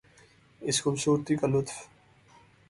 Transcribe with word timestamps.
اس 0.61 0.77
خوبصورتی 0.83 1.35
کا 1.39 1.47
لطف 1.47 1.77